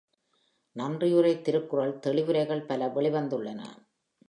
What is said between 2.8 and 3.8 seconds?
வெளிவந்துள்ளன.